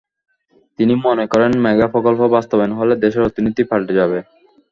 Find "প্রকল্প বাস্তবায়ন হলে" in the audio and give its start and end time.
1.93-2.93